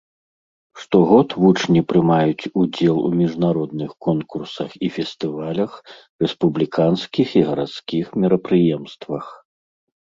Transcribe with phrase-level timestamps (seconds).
[0.83, 5.71] Штогод вучні прымаюць удзел у міжнародных конкурсах і фестывалях,
[6.25, 9.25] рэспубліканскіх і гарадскіх мерапрыемствах.